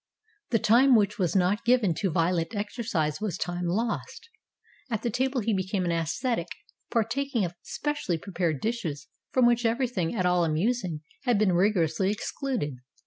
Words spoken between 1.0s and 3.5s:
was not given to violent exercise was